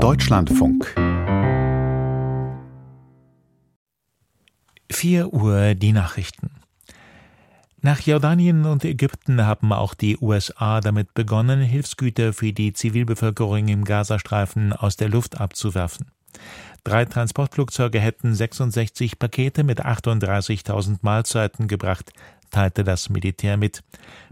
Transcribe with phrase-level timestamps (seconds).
[0.00, 0.94] Deutschlandfunk
[4.90, 6.50] 4 Uhr die Nachrichten.
[7.82, 13.84] Nach Jordanien und Ägypten haben auch die USA damit begonnen, Hilfsgüter für die Zivilbevölkerung im
[13.84, 16.10] Gazastreifen aus der Luft abzuwerfen.
[16.84, 22.12] Drei Transportflugzeuge hätten 66 Pakete mit 38.000 Mahlzeiten gebracht,
[22.50, 23.82] teilte das Militär mit.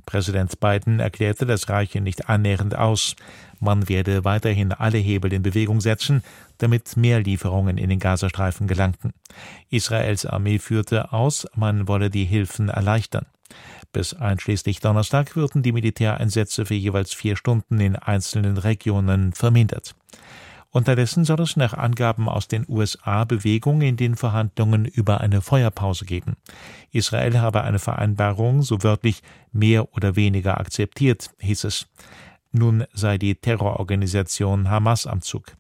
[0.07, 3.15] Präsident Biden erklärte, das reiche nicht annähernd aus.
[3.61, 6.23] Man werde weiterhin alle Hebel in Bewegung setzen,
[6.57, 9.13] damit mehr Lieferungen in den Gazastreifen gelangten.
[9.69, 13.27] Israels Armee führte aus, man wolle die Hilfen erleichtern.
[13.93, 19.95] Bis einschließlich Donnerstag würden die Militäreinsätze für jeweils vier Stunden in einzelnen Regionen vermindert.
[20.71, 26.05] Unterdessen soll es nach Angaben aus den USA Bewegung in den Verhandlungen über eine Feuerpause
[26.05, 26.37] geben.
[26.91, 31.87] Israel habe eine Vereinbarung so wörtlich mehr oder weniger akzeptiert, hieß es.
[32.53, 35.57] Nun sei die Terrororganisation Hamas am Zug.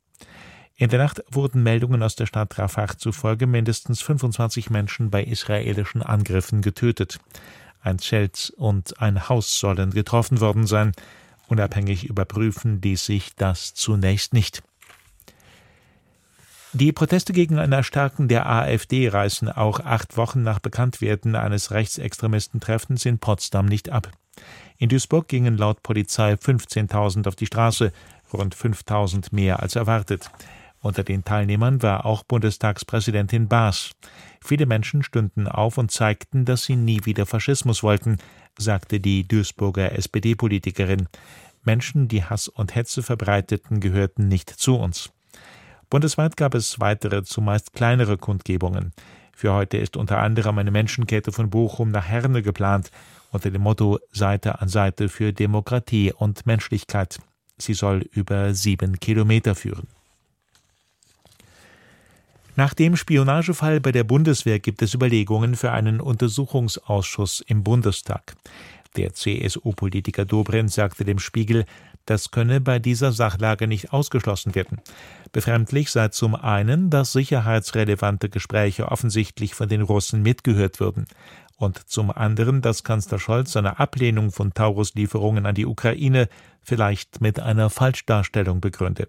[0.76, 6.02] In der Nacht wurden Meldungen aus der Stadt Rafah zufolge mindestens 25 Menschen bei israelischen
[6.02, 7.18] Angriffen getötet.
[7.80, 10.92] Ein Zelt und ein Haus sollen getroffen worden sein.
[11.48, 14.62] Unabhängig überprüfen ließ sich das zunächst nicht.
[16.74, 23.06] Die Proteste gegen ein Erstarken der AfD reißen auch acht Wochen nach Bekanntwerden eines Rechtsextremistentreffens
[23.06, 24.10] in Potsdam nicht ab.
[24.76, 27.90] In Duisburg gingen laut Polizei 15.000 auf die Straße,
[28.34, 30.30] rund 5.000 mehr als erwartet.
[30.80, 33.92] Unter den Teilnehmern war auch Bundestagspräsidentin Baas.
[34.44, 38.18] Viele Menschen stünden auf und zeigten, dass sie nie wieder Faschismus wollten,
[38.58, 41.08] sagte die Duisburger SPD-Politikerin.
[41.64, 45.10] Menschen, die Hass und Hetze verbreiteten, gehörten nicht zu uns.
[45.90, 48.92] Bundesweit gab es weitere, zumeist kleinere Kundgebungen.
[49.34, 52.90] Für heute ist unter anderem eine Menschenkette von Bochum nach Herne geplant,
[53.30, 57.18] unter dem Motto Seite an Seite für Demokratie und Menschlichkeit.
[57.56, 59.86] Sie soll über sieben Kilometer führen.
[62.56, 68.34] Nach dem Spionagefall bei der Bundeswehr gibt es Überlegungen für einen Untersuchungsausschuss im Bundestag.
[68.96, 71.66] Der CSU-Politiker Dobrindt sagte dem Spiegel,
[72.10, 74.80] das könne bei dieser Sachlage nicht ausgeschlossen werden.
[75.32, 81.06] Befremdlich sei zum einen, dass sicherheitsrelevante Gespräche offensichtlich von den Russen mitgehört würden
[81.56, 86.28] und zum anderen, dass Kanzler Scholz seine Ablehnung von Taurus-Lieferungen an die Ukraine
[86.62, 89.08] vielleicht mit einer Falschdarstellung begründe.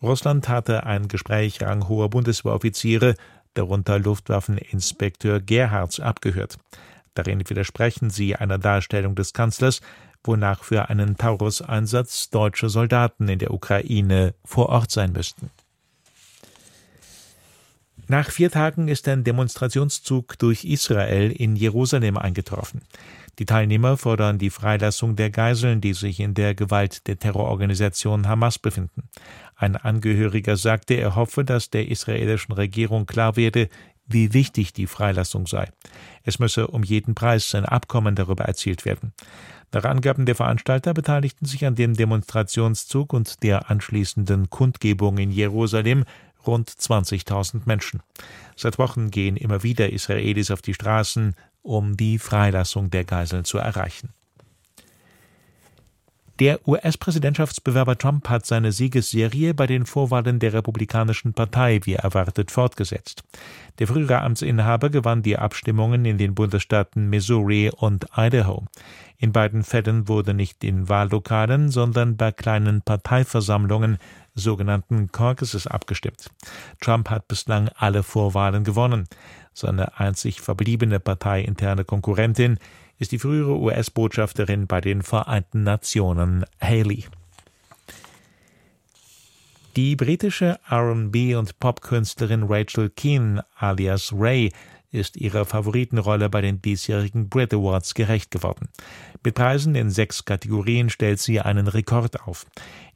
[0.00, 3.14] Russland hatte ein Gespräch ranghoher Bundeswehroffiziere,
[3.54, 6.58] darunter Luftwaffeninspekteur Gerhards, abgehört.
[7.14, 9.80] Darin widersprechen sie einer Darstellung des Kanzlers,
[10.24, 15.50] wonach für einen Taurus-Einsatz deutsche Soldaten in der Ukraine vor Ort sein müssten.
[18.06, 22.82] Nach vier Tagen ist ein Demonstrationszug durch Israel in Jerusalem eingetroffen.
[23.38, 28.58] Die Teilnehmer fordern die Freilassung der Geiseln, die sich in der Gewalt der Terrororganisation Hamas
[28.58, 29.08] befinden.
[29.56, 33.68] Ein Angehöriger sagte, er hoffe, dass der israelischen Regierung klar werde,
[34.06, 35.70] wie wichtig die Freilassung sei.
[36.22, 39.12] Es müsse um jeden Preis ein Abkommen darüber erzielt werden.
[39.72, 46.04] Nach Angaben der Veranstalter beteiligten sich an dem Demonstrationszug und der anschließenden Kundgebung in Jerusalem
[46.46, 48.00] rund 20.000 Menschen.
[48.56, 53.58] Seit Wochen gehen immer wieder Israelis auf die Straßen, um die Freilassung der Geiseln zu
[53.58, 54.10] erreichen.
[56.40, 63.22] Der US-Präsidentschaftsbewerber Trump hat seine Siegesserie bei den Vorwahlen der Republikanischen Partei wie erwartet fortgesetzt.
[63.78, 68.64] Der frühere Amtsinhaber gewann die Abstimmungen in den Bundesstaaten Missouri und Idaho.
[69.16, 73.98] In beiden Fällen wurde nicht in Wahllokalen, sondern bei kleinen Parteiversammlungen,
[74.34, 76.30] sogenannten Caucuses, abgestimmt.
[76.80, 79.06] Trump hat bislang alle Vorwahlen gewonnen.
[79.52, 82.58] Seine einzig verbliebene parteiinterne Konkurrentin
[82.98, 87.04] ist die frühere US-Botschafterin bei den Vereinten Nationen Haley.
[89.76, 94.52] Die britische RB und Popkünstlerin Rachel Keane alias Ray
[94.94, 98.68] ist ihrer Favoritenrolle bei den diesjährigen Brit Awards gerecht geworden.
[99.22, 102.46] Mit Preisen in sechs Kategorien stellt sie einen Rekord auf.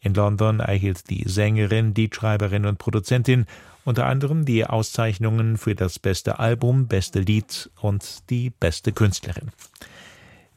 [0.01, 3.47] In London erhielt die Sängerin, die Schreiberin und Produzentin
[3.85, 9.51] unter anderem die Auszeichnungen für das beste Album, beste Lied und die beste Künstlerin.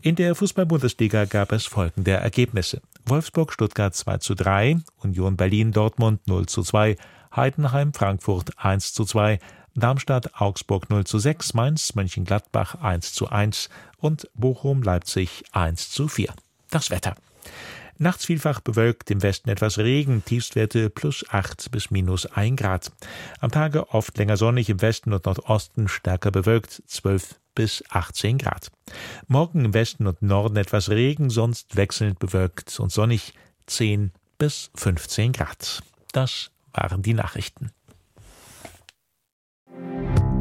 [0.02, 2.82] In der Fußball-Bundesliga gab es folgende Ergebnisse.
[3.06, 6.98] Wolfsburg Stuttgart 2 zu 3, Union Berlin Dortmund 0 zu 2,
[7.34, 9.40] Heidenheim Frankfurt 1 zu 2,
[9.76, 16.08] Darmstadt Augsburg 0 zu 6, Mainz Mönchengladbach 1 zu 1 und Bochum Leipzig 1 zu
[16.08, 16.34] 4.
[16.70, 17.16] Das Wetter.
[17.98, 22.92] Nachts vielfach bewölkt, im Westen etwas Regen, Tiefstwerte plus 8 bis minus 1 Grad.
[23.40, 28.72] Am Tage oft länger sonnig, im Westen und Nordosten stärker bewölkt, 12 bis 18 Grad.
[29.28, 33.36] Morgen im Westen und Norden etwas Regen, sonst wechselnd bewölkt und sonnig,
[33.68, 35.84] 10 bis 15 Grad.
[36.12, 37.72] Das waren die Nachrichten.